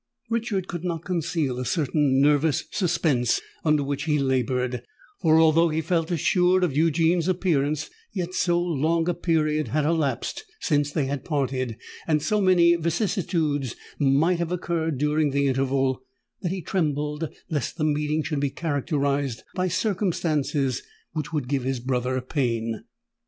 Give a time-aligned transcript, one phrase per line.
[0.31, 4.81] Richard could not conceal a certain nervous suspense under which he laboured;
[5.21, 10.43] for although he felt assured of Eugene's appearance, yet so long a period had elapsed
[10.59, 11.77] since they had parted,
[12.07, 16.01] and so many vicissitudes might have occurred during the interval,
[16.41, 20.81] that he trembled lest the meeting should be characterised by circumstances
[21.11, 22.85] which would give his brother pain.